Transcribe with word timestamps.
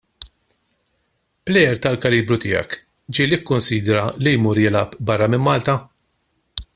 Plejer 1.49 1.77
tal-kalibru 1.83 2.39
tiegħek 2.45 2.75
ġieli 3.17 3.39
kkunsidra 3.43 4.01
li 4.25 4.35
jmur 4.39 4.63
jilgħab 4.65 4.99
barra 5.11 5.29
minn 5.35 5.47
Malta? 5.51 5.81